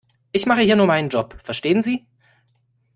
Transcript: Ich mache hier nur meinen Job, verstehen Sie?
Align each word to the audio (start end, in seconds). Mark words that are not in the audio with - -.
Ich 0.31 0.47
mache 0.47 0.61
hier 0.61 0.75
nur 0.75 0.87
meinen 0.87 1.09
Job, 1.09 1.37
verstehen 1.43 1.83
Sie? 1.83 2.07